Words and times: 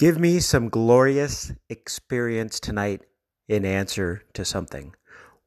Give 0.00 0.18
me 0.18 0.40
some 0.40 0.70
glorious 0.70 1.52
experience 1.68 2.58
tonight 2.58 3.02
in 3.48 3.66
answer 3.66 4.22
to 4.32 4.46
something. 4.46 4.94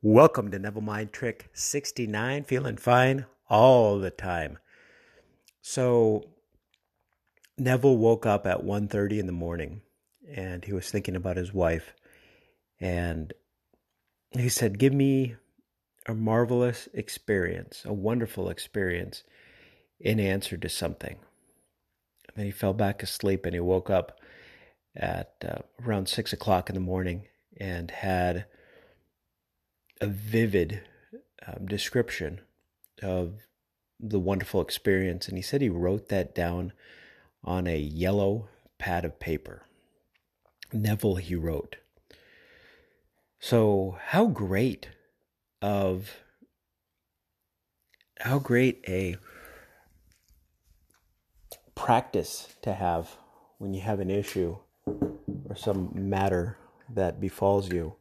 Welcome 0.04 0.52
to 0.52 0.60
Neville 0.60 0.84
Mind 0.84 1.12
Trick 1.12 1.50
69, 1.54 2.44
feeling 2.44 2.78
fine 2.78 3.26
all 3.50 3.98
the 3.98 4.12
time. 4.12 4.60
So 5.64 6.30
Neville 7.58 7.98
woke 7.98 8.28
up 8.28 8.46
at 8.46 8.64
1:30 8.64 9.18
in 9.18 9.26
the 9.26 9.32
morning 9.32 9.82
and 10.30 10.64
he 10.64 10.72
was 10.72 10.92
thinking 10.92 11.16
about 11.16 11.38
his 11.38 11.52
wife 11.52 11.96
and 12.80 13.34
he 14.34 14.50
said, 14.50 14.78
"Give 14.78 14.94
me 14.94 15.36
a 16.06 16.14
marvelous 16.14 16.88
experience, 16.94 17.84
a 17.86 17.94
wonderful 17.94 18.52
experience 18.52 19.24
in 20.00 20.20
answer 20.20 20.58
to 20.58 20.70
something." 20.70 21.18
And 22.28 22.36
then 22.36 22.46
he 22.46 22.52
fell 22.52 22.76
back 22.76 23.02
asleep 23.02 23.48
and 23.48 23.56
he 23.56 23.60
woke 23.60 23.90
up 23.90 24.20
at 24.96 25.34
uh, 25.48 25.60
around 25.86 26.08
six 26.08 26.34
o'clock 26.34 26.70
in 26.70 26.76
the 26.76 26.82
morning 26.82 27.28
and 27.58 27.92
had 27.92 28.46
a 30.02 30.08
vivid 30.08 30.82
um, 31.48 31.66
description 31.66 32.42
of 33.02 33.34
the 34.00 34.20
wonderful 34.20 34.62
experience. 34.62 35.28
And 35.28 35.38
he 35.38 35.42
said 35.42 35.62
he 35.62 35.70
wrote 35.70 36.10
that 36.10 36.36
down 36.36 36.74
on 37.44 37.68
a 37.68 37.78
yellow 37.78 38.50
pad 38.78 39.06
of 39.06 39.20
paper. 39.20 39.64
Neville, 40.72 41.16
he 41.16 41.36
wrote. 41.36 41.78
So, 43.40 43.98
how 44.08 44.28
great 44.28 44.90
of 45.62 46.18
how 48.20 48.40
great 48.40 48.84
a 48.88 49.18
practice 51.76 52.56
to 52.62 52.74
have 52.74 53.18
when 53.58 53.74
you 53.74 53.82
have 53.82 54.00
an 54.00 54.10
issue 54.10 54.58
or 54.86 55.56
some 55.56 55.92
matter 55.94 56.58
that 56.90 57.20
befalls 57.20 57.72
you 57.72 57.96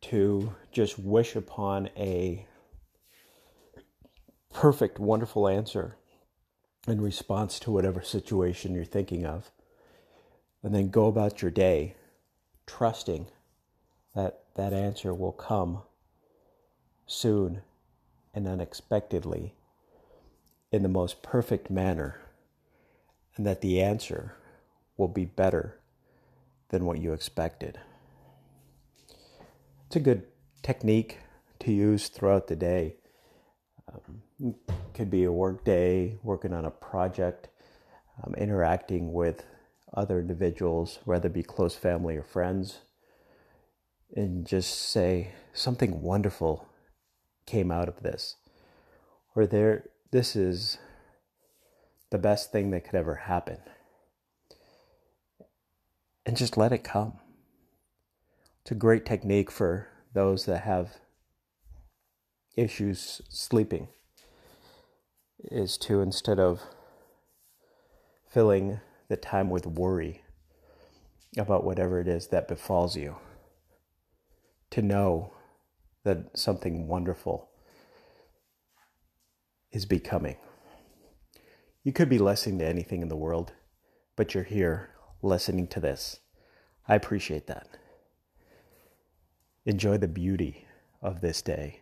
to 0.00 0.54
just 0.72 0.98
wish 0.98 1.36
upon 1.36 1.88
a 1.96 2.46
perfect, 4.52 4.98
wonderful 4.98 5.46
answer 5.46 5.96
in 6.86 7.00
response 7.00 7.58
to 7.60 7.70
whatever 7.70 8.02
situation 8.02 8.74
you're 8.74 8.84
thinking 8.84 9.26
of. 9.26 9.50
And 10.62 10.74
then 10.74 10.90
go 10.90 11.06
about 11.06 11.42
your 11.42 11.50
day 11.50 11.96
trusting 12.66 13.26
that 14.14 14.44
that 14.56 14.72
answer 14.72 15.14
will 15.14 15.32
come 15.32 15.82
soon 17.06 17.62
and 18.34 18.46
unexpectedly 18.46 19.54
in 20.72 20.82
the 20.82 20.88
most 20.88 21.22
perfect 21.22 21.70
manner, 21.70 22.20
and 23.36 23.44
that 23.44 23.60
the 23.60 23.80
answer 23.80 24.36
will 25.00 25.08
be 25.08 25.24
better 25.24 25.80
than 26.68 26.84
what 26.84 27.00
you 27.00 27.14
expected. 27.14 27.80
It's 29.86 29.96
a 29.96 30.00
good 30.00 30.26
technique 30.62 31.18
to 31.60 31.72
use 31.72 32.08
throughout 32.08 32.46
the 32.48 32.54
day. 32.54 32.96
Um, 33.90 34.54
could 34.92 35.10
be 35.10 35.24
a 35.24 35.32
work 35.32 35.64
day, 35.64 36.18
working 36.22 36.52
on 36.52 36.66
a 36.66 36.70
project, 36.70 37.48
um, 38.22 38.34
interacting 38.34 39.12
with 39.12 39.44
other 39.94 40.20
individuals, 40.20 40.98
whether 41.04 41.28
it 41.28 41.34
be 41.34 41.42
close 41.42 41.74
family 41.74 42.16
or 42.16 42.22
friends, 42.22 42.80
and 44.14 44.46
just 44.46 44.90
say 44.90 45.32
something 45.54 46.02
wonderful 46.02 46.68
came 47.46 47.70
out 47.72 47.88
of 47.88 48.02
this, 48.02 48.36
or 49.34 49.46
there, 49.46 49.88
this 50.12 50.36
is 50.36 50.76
the 52.10 52.18
best 52.18 52.52
thing 52.52 52.70
that 52.70 52.84
could 52.84 52.94
ever 52.94 53.14
happen 53.14 53.58
and 56.26 56.36
just 56.36 56.56
let 56.56 56.72
it 56.72 56.84
come. 56.84 57.14
It's 58.62 58.72
a 58.72 58.74
great 58.74 59.06
technique 59.06 59.50
for 59.50 59.88
those 60.12 60.46
that 60.46 60.62
have 60.62 60.96
issues 62.56 63.22
sleeping 63.28 63.88
is 65.44 65.78
to 65.78 66.00
instead 66.00 66.38
of 66.38 66.60
filling 68.28 68.80
the 69.08 69.16
time 69.16 69.50
with 69.50 69.66
worry 69.66 70.22
about 71.38 71.64
whatever 71.64 72.00
it 72.00 72.08
is 72.08 72.28
that 72.28 72.48
befalls 72.48 72.96
you 72.96 73.16
to 74.70 74.82
know 74.82 75.32
that 76.04 76.38
something 76.38 76.86
wonderful 76.86 77.48
is 79.72 79.86
becoming. 79.86 80.36
You 81.82 81.92
could 81.92 82.08
be 82.08 82.18
listening 82.18 82.58
to 82.58 82.66
anything 82.66 83.02
in 83.02 83.08
the 83.08 83.16
world, 83.16 83.52
but 84.16 84.34
you're 84.34 84.44
here 84.44 84.90
listening 85.22 85.66
to 85.68 85.80
this. 85.80 86.20
I 86.88 86.94
appreciate 86.94 87.46
that. 87.46 87.68
Enjoy 89.66 89.96
the 89.96 90.08
beauty 90.08 90.66
of 91.02 91.20
this 91.20 91.42
day, 91.42 91.80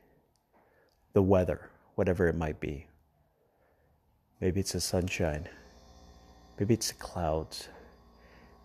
the 1.12 1.22
weather, 1.22 1.70
whatever 1.94 2.28
it 2.28 2.36
might 2.36 2.60
be. 2.60 2.86
Maybe 4.40 4.60
it's 4.60 4.72
the 4.72 4.80
sunshine. 4.80 5.48
Maybe 6.58 6.74
it's 6.74 6.88
the 6.88 6.98
clouds. 6.98 7.68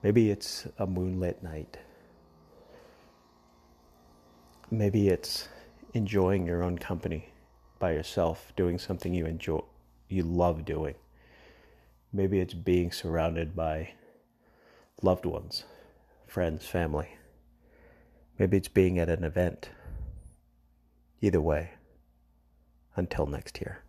Maybe 0.01 0.31
it's 0.31 0.67
a 0.77 0.85
moonlit 0.85 1.41
night. 1.43 1.77
Maybe 4.69 5.09
it's 5.09 5.47
enjoying 5.93 6.47
your 6.47 6.63
own 6.63 6.77
company 6.77 7.29
by 7.79 7.91
yourself, 7.93 8.51
doing 8.55 8.79
something 8.79 9.13
you 9.13 9.25
enjoy, 9.25 9.61
you 10.09 10.23
love 10.23 10.65
doing. 10.65 10.95
Maybe 12.11 12.39
it's 12.39 12.53
being 12.53 12.91
surrounded 12.91 13.55
by 13.55 13.93
loved 15.03 15.25
ones, 15.25 15.65
friends, 16.25 16.65
family. 16.65 17.09
Maybe 18.39 18.57
it's 18.57 18.69
being 18.69 18.97
at 18.97 19.09
an 19.09 19.23
event. 19.23 19.69
Either 21.21 21.41
way, 21.41 21.71
until 22.95 23.25
next 23.25 23.61
year. 23.61 23.83